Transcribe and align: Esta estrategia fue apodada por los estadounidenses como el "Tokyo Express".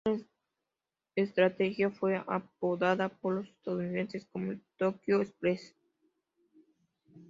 Esta 0.03 0.25
estrategia 1.45 1.91
fue 1.91 2.15
apodada 2.25 3.07
por 3.09 3.35
los 3.35 3.47
estadounidenses 3.47 4.25
como 4.25 4.51
el 4.53 4.59
"Tokyo 4.75 5.21
Express". 5.21 5.75